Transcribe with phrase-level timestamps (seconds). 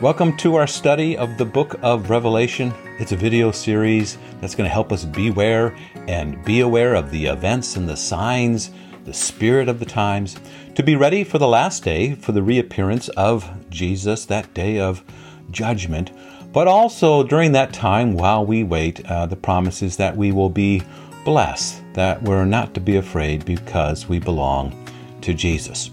[0.00, 2.72] Welcome to our study of the book of Revelation.
[2.98, 5.76] It's a video series that's going to help us beware
[6.08, 8.70] and be aware of the events and the signs,
[9.04, 10.38] the spirit of the times,
[10.74, 15.04] to be ready for the last day, for the reappearance of Jesus, that day of
[15.50, 16.12] judgment.
[16.50, 20.48] But also during that time, while we wait, uh, the promise is that we will
[20.48, 20.82] be
[21.26, 24.72] blessed, that we're not to be afraid because we belong
[25.20, 25.90] to Jesus.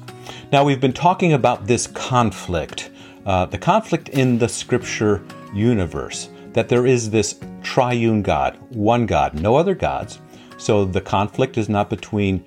[0.54, 2.90] Now, we've been talking about this conflict
[3.28, 5.24] uh, the conflict in the scripture
[5.54, 10.20] universe that there is this triune God, one God, no other gods.
[10.58, 12.44] So the conflict is not between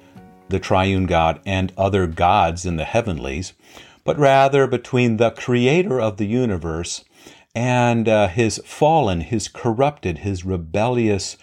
[0.48, 3.52] the triune God and other gods in the heavenlies,
[4.04, 7.04] but rather between the creator of the universe
[7.54, 11.36] and uh, his fallen, his corrupted, his rebellious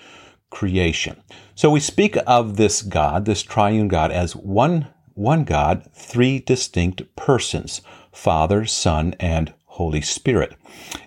[0.50, 1.22] creation.
[1.54, 7.04] So we speak of this God, this triune God, as one, one God, three distinct
[7.16, 7.82] persons.
[8.18, 10.56] Father, Son, and Holy Spirit.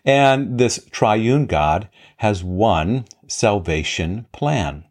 [0.04, 4.84] And this triune God has one salvation plan.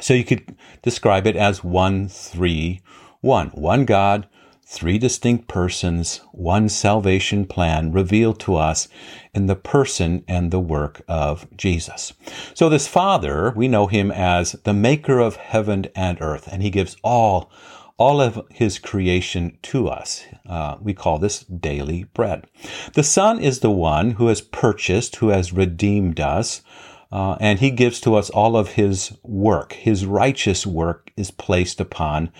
[0.00, 2.80] So you could describe it as one, three,
[3.20, 3.48] one.
[3.48, 4.28] One God,
[4.64, 8.86] three distinct persons, one salvation plan revealed to us
[9.34, 12.12] in the person and the work of Jesus.
[12.54, 16.70] So this Father, we know him as the maker of heaven and earth, and he
[16.70, 17.50] gives all
[17.98, 20.24] all of his creation to us.
[20.48, 22.46] Uh, we call this daily bread.
[22.94, 26.62] The Son is the one who has purchased, who has redeemed us,
[27.10, 29.72] uh, and he gives to us all of his work.
[29.72, 32.30] His righteous work is placed upon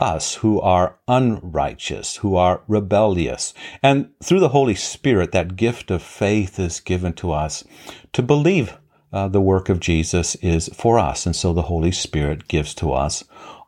[0.00, 3.54] us who are unrighteous, who are rebellious.
[3.82, 7.64] And through the Holy Spirit, that gift of faith is given to us
[8.12, 8.76] to believe
[9.12, 11.26] uh, the work of Jesus is for us.
[11.26, 13.24] And so the Holy Spirit gives to us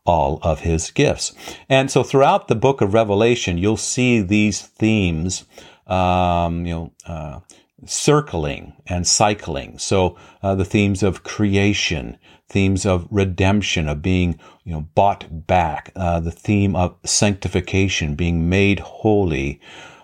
[0.09, 1.33] all of his gifts.
[1.69, 5.45] And so throughout the book of Revelation, you'll see these themes,
[5.87, 7.41] um, you know, uh,
[7.85, 9.79] circling and cycling.
[9.79, 12.17] So uh, the themes of creation,
[12.49, 18.49] themes of redemption, of being, you know, bought back, uh, the theme of sanctification, being
[18.49, 19.61] made holy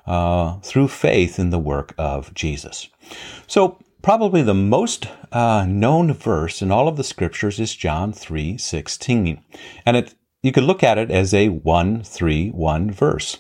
[0.06, 2.88] uh, through faith in the work of Jesus.
[3.46, 9.40] So Probably the most uh, known verse in all of the scriptures is John 3:16.
[9.86, 13.38] And it, you could look at it as a 1 3 1 verse.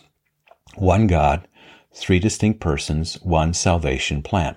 [0.76, 1.46] One God,
[1.92, 4.56] three distinct persons, one salvation plan.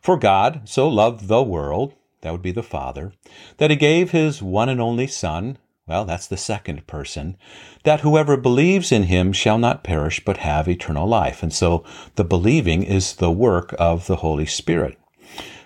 [0.00, 3.12] For God so loved the world, that would be the Father,
[3.58, 7.36] that he gave his one and only Son, well, that's the second person,
[7.82, 11.42] that whoever believes in him shall not perish but have eternal life.
[11.42, 11.84] And so
[12.14, 14.96] the believing is the work of the Holy Spirit.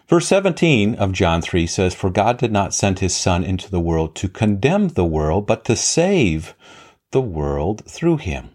[0.09, 3.81] Verse 17 of John 3 says, For God did not send his Son into the
[3.81, 6.55] world to condemn the world, but to save
[7.11, 8.51] the world through him.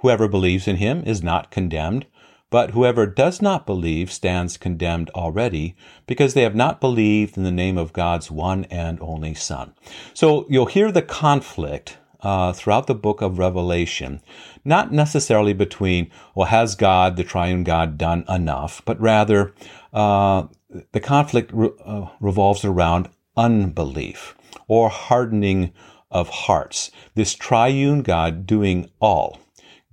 [0.00, 2.04] Whoever believes in him is not condemned,
[2.50, 5.74] but whoever does not believe stands condemned already,
[6.06, 9.72] because they have not believed in the name of God's one and only Son.
[10.12, 14.20] So you'll hear the conflict uh, throughout the book of Revelation,
[14.64, 19.54] not necessarily between, well, has God, the triune God, done enough, but rather
[19.92, 20.46] uh,
[20.92, 24.36] the conflict re- uh, revolves around unbelief
[24.68, 25.72] or hardening
[26.10, 26.90] of hearts.
[27.14, 29.40] This triune God doing all,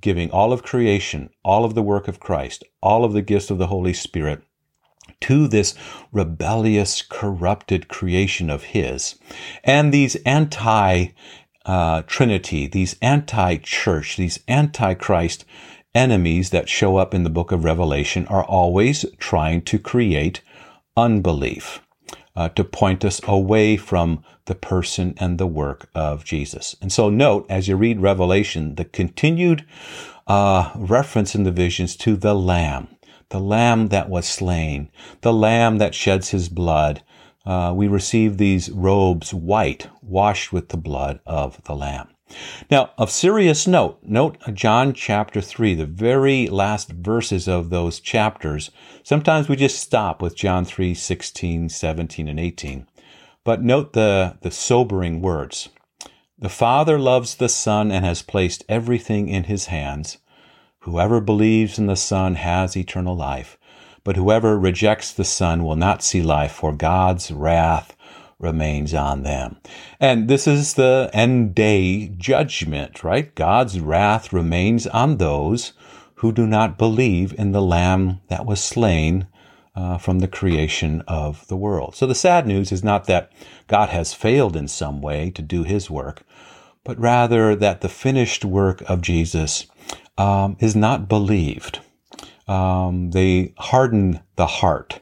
[0.02, 3.58] giving all of creation, all of the work of Christ, all of the gifts of
[3.58, 4.44] the Holy Spirit
[5.22, 5.76] to this
[6.12, 9.16] rebellious, corrupted creation of His.
[9.64, 11.08] And these anti
[11.66, 15.46] uh, Trinity, these anti church, these anti Christ
[15.94, 20.42] enemies that show up in the book of Revelation are always trying to create
[20.96, 21.82] unbelief,
[22.36, 26.76] uh, to point us away from the person and the work of Jesus.
[26.82, 29.66] And so note, as you read Revelation, the continued
[30.28, 32.88] uh, reference in the visions to the Lamb,
[33.30, 34.90] the Lamb that was slain,
[35.22, 37.04] the Lamb that sheds his blood,
[37.50, 42.08] uh, we receive these robes white, washed with the blood of the Lamb.
[42.70, 48.70] Now, of serious note, note John chapter 3, the very last verses of those chapters.
[49.02, 52.86] Sometimes we just stop with John 3, 16, 17, and 18.
[53.44, 55.70] But note the, the sobering words.
[56.38, 60.20] The Father loves the Son and has placed everything in his hands.
[60.82, 63.58] Whoever believes in the Son has eternal life
[64.04, 67.96] but whoever rejects the Son will not see life, for God's wrath
[68.40, 69.58] remains on them.
[70.00, 73.34] And this is the end day judgment, right?
[73.36, 75.74] God's wrath remains on those
[76.16, 79.28] who do not believe in the Lamb that was slain
[79.76, 81.96] uh, from the creation of the world.
[81.96, 83.32] So the sad news is not that
[83.68, 86.24] God has failed in some way to do his work,
[86.84, 89.68] but rather that the finished work of Jesus
[90.18, 91.80] um, is not believed
[92.50, 95.02] um, they harden the heart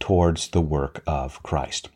[0.00, 1.88] towards the work of Christ.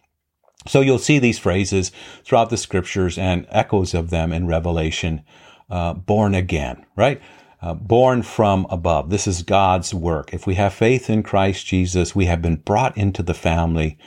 [0.67, 1.91] So you'll see these phrases
[2.25, 5.23] throughout the scriptures and echoes of them in Revelation.
[5.69, 7.21] Uh, born again, right?
[7.61, 9.11] Uh, born from above.
[9.11, 10.33] This is God's work.
[10.33, 13.99] If we have faith in Christ Jesus, we have been brought into the family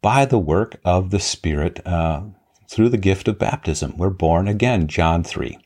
[0.00, 2.22] by the work of the Spirit uh,
[2.68, 3.96] through the gift of baptism.
[3.96, 5.58] We're born again, John 3.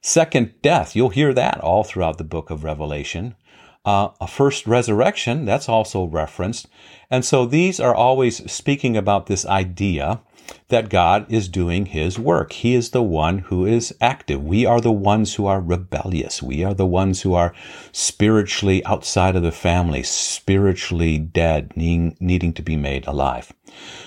[0.00, 3.36] Second death, you'll hear that all throughout the book of Revelation.
[3.84, 6.68] Uh, a first resurrection, that's also referenced.
[7.10, 10.20] And so these are always speaking about this idea
[10.68, 12.52] that God is doing his work.
[12.52, 14.42] He is the one who is active.
[14.42, 16.42] We are the ones who are rebellious.
[16.42, 17.54] We are the ones who are
[17.92, 23.52] spiritually outside of the family, spiritually dead, needing, needing to be made alive.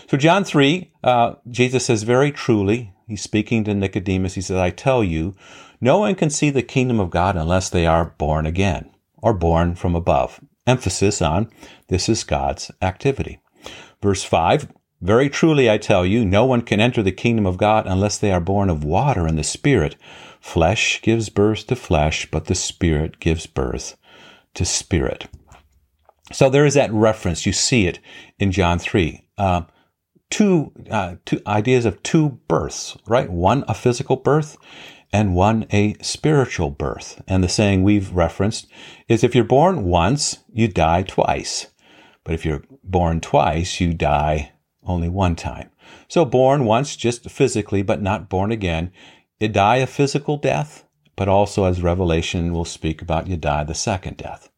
[0.07, 4.69] So John 3, uh, Jesus says very truly, he's speaking to Nicodemus, he says, I
[4.69, 5.35] tell you,
[5.81, 8.92] no one can see the kingdom of God unless they are born again
[9.23, 10.39] or born from above.
[10.67, 11.49] Emphasis on
[11.87, 13.39] this is God's activity.
[14.01, 14.67] Verse 5,
[15.01, 18.31] very truly I tell you, no one can enter the kingdom of God unless they
[18.31, 19.95] are born of water and the Spirit.
[20.39, 23.97] Flesh gives birth to flesh, but the Spirit gives birth
[24.53, 25.27] to spirit.
[26.31, 27.45] So there is that reference.
[27.45, 27.99] You see it
[28.39, 29.25] in John 3.
[29.37, 29.63] Uh,
[30.29, 33.29] two, uh, two ideas of two births, right?
[33.29, 34.57] One a physical birth
[35.13, 37.21] and one a spiritual birth.
[37.27, 38.67] And the saying we've referenced
[39.07, 41.67] is if you're born once, you die twice.
[42.23, 44.53] But if you're born twice, you die
[44.85, 45.69] only one time.
[46.07, 48.91] So born once just physically, but not born again.
[49.39, 53.75] You die a physical death, but also as Revelation will speak about, you die the
[53.75, 54.49] second death.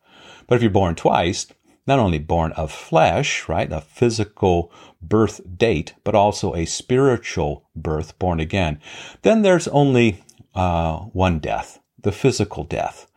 [0.48, 1.48] But if you're born twice,
[1.88, 4.72] not only born of flesh, right, a physical
[5.02, 8.80] birth date, but also a spiritual birth, born again,
[9.22, 10.24] then there's only
[10.56, 13.08] uh, one death, the physical death,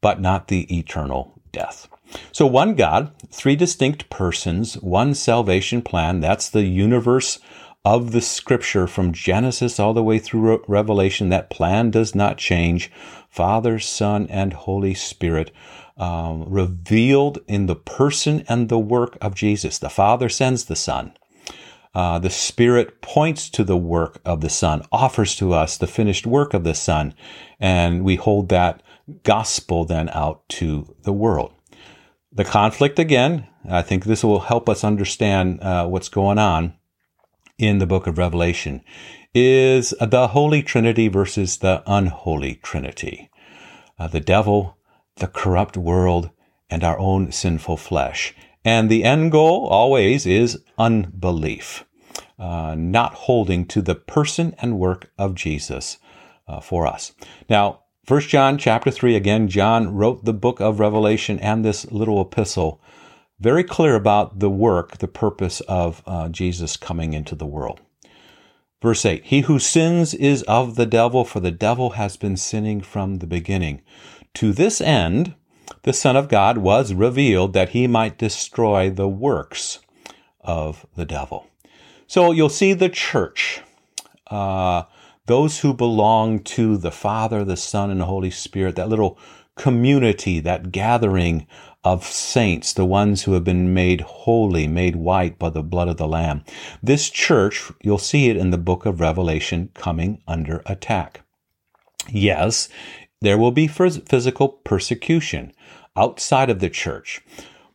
[0.00, 1.88] but not the eternal death.
[2.32, 6.20] So one God, three distinct persons, one salvation plan.
[6.20, 7.38] That's the universe
[7.84, 11.28] of the scripture from Genesis all the way through Revelation.
[11.28, 12.90] That plan does not change.
[13.28, 15.50] Father, Son, and Holy Spirit
[15.96, 19.78] um, revealed in the person and the work of Jesus.
[19.78, 21.12] The Father sends the Son.
[21.94, 26.26] Uh, the Spirit points to the work of the Son, offers to us the finished
[26.26, 27.14] work of the Son,
[27.58, 28.82] and we hold that
[29.22, 31.52] gospel then out to the world.
[32.30, 36.74] The conflict, again, I think this will help us understand uh, what's going on
[37.58, 38.82] in the book of Revelation,
[39.34, 43.30] is the Holy Trinity versus the unholy Trinity.
[43.98, 44.76] Uh, the devil,
[45.16, 46.30] the corrupt world,
[46.70, 48.34] and our own sinful flesh.
[48.64, 51.84] And the end goal always is unbelief,
[52.38, 55.98] uh, not holding to the person and work of Jesus
[56.46, 57.12] uh, for us.
[57.48, 62.22] Now, First John chapter 3, again, John wrote the book of Revelation and this little
[62.22, 62.80] epistle,
[63.38, 67.82] very clear about the work, the purpose of uh, Jesus coming into the world.
[68.80, 72.80] Verse 8 He who sins is of the devil, for the devil has been sinning
[72.80, 73.82] from the beginning.
[74.34, 75.34] To this end,
[75.82, 79.80] the Son of God was revealed that he might destroy the works
[80.40, 81.46] of the devil.
[82.06, 83.60] So you'll see the church.
[84.28, 84.84] Uh,
[85.26, 89.18] those who belong to the Father, the Son, and the Holy Spirit, that little
[89.56, 91.46] community, that gathering
[91.84, 95.96] of saints, the ones who have been made holy, made white by the blood of
[95.96, 96.44] the Lamb.
[96.82, 101.22] This church, you'll see it in the book of Revelation, coming under attack.
[102.10, 102.68] Yes,
[103.20, 105.52] there will be physical persecution
[105.96, 107.20] outside of the church.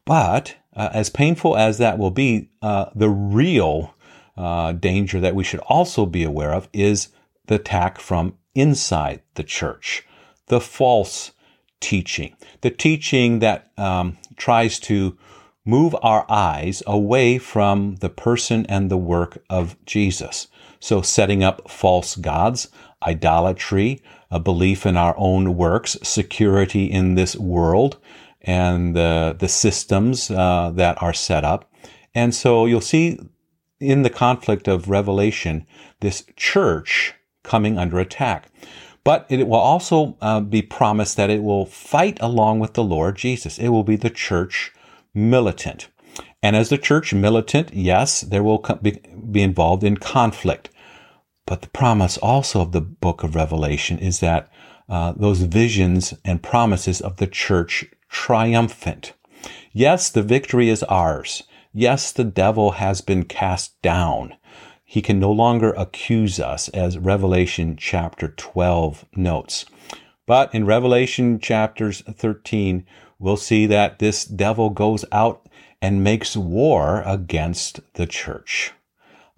[0.06, 3.96] But uh, as painful as that will be, uh, the real
[4.38, 7.10] uh, danger that we should also be aware of is
[7.48, 10.06] the attack from inside the church,
[10.48, 11.32] the false
[11.80, 15.18] teaching, the teaching that um, tries to
[15.66, 20.48] move our eyes away from the person and the work of Jesus.
[20.80, 22.70] So, setting up false gods,
[23.02, 24.02] idolatry,
[24.34, 27.98] a belief in our own works, security in this world,
[28.42, 31.72] and the, the systems uh, that are set up.
[32.16, 33.20] And so you'll see
[33.80, 35.66] in the conflict of Revelation,
[36.00, 37.14] this church
[37.44, 38.48] coming under attack.
[39.04, 43.18] But it will also uh, be promised that it will fight along with the Lord
[43.18, 43.60] Jesus.
[43.60, 44.72] It will be the church
[45.14, 45.90] militant.
[46.42, 50.70] And as the church militant, yes, there will be, be involved in conflict.
[51.46, 54.50] But the promise also of the book of Revelation is that
[54.88, 59.14] uh, those visions and promises of the church triumphant.
[59.72, 61.44] Yes, the victory is ours.
[61.74, 64.36] Yes, the devil has been cast down.
[64.86, 69.66] He can no longer accuse us, as Revelation chapter 12 notes.
[70.28, 72.86] But in Revelation chapters 13,
[73.18, 75.50] we'll see that this devil goes out
[75.82, 78.72] and makes war against the church.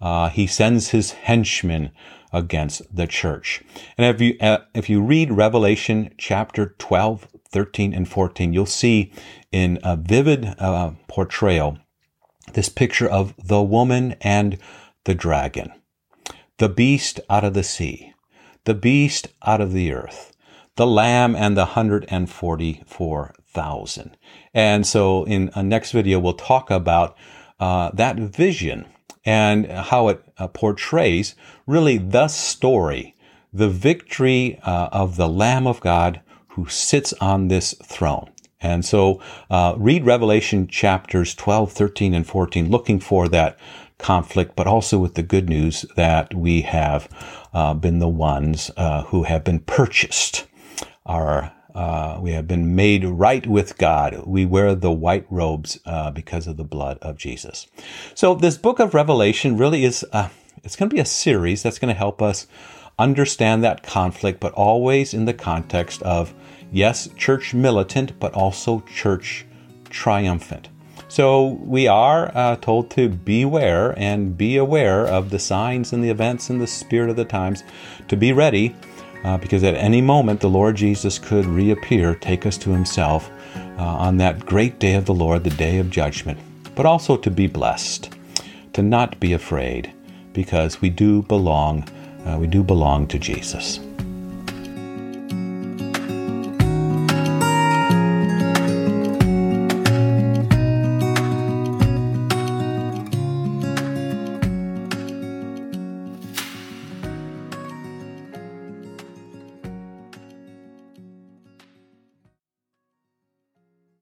[0.00, 1.90] Uh, he sends his henchmen
[2.32, 3.62] against the church.
[3.96, 9.12] And if you, uh, if you read Revelation chapter 12, 13, and 14, you'll see
[9.52, 11.78] in a vivid uh, portrayal
[12.52, 14.58] this picture of the woman and
[15.04, 15.72] the dragon,
[16.58, 18.12] the beast out of the sea,
[18.64, 20.32] the beast out of the earth,
[20.76, 24.16] the lamb and the 144,000.
[24.52, 27.16] And so in a next video, we'll talk about
[27.58, 28.84] uh, that vision
[29.26, 31.34] and how it uh, portrays
[31.66, 33.16] really the story,
[33.52, 38.30] the victory uh, of the Lamb of God who sits on this throne.
[38.62, 43.58] And so uh, read Revelation chapters 12, 13, and 14, looking for that
[43.98, 47.08] conflict, but also with the good news that we have
[47.52, 50.46] uh, been the ones uh, who have been purchased.
[51.04, 54.22] Our uh, we have been made right with God.
[54.26, 57.66] We wear the white robes uh, because of the blood of Jesus.
[58.14, 60.30] So this book of Revelation really is, uh,
[60.64, 62.46] it's going to be a series that's going to help us
[62.98, 66.32] understand that conflict, but always in the context of,
[66.72, 69.44] yes, church militant, but also church
[69.90, 70.70] triumphant.
[71.08, 76.10] So we are uh, told to beware and be aware of the signs and the
[76.10, 77.64] events and the spirit of the times,
[78.08, 78.74] to be ready
[79.24, 83.30] uh, because at any moment the Lord Jesus could reappear, take us to himself
[83.78, 86.38] uh, on that great day of the Lord, the day of judgment,
[86.74, 88.14] but also to be blessed,
[88.72, 89.92] to not be afraid,
[90.32, 91.88] because we do belong,
[92.26, 93.80] uh, we do belong to Jesus.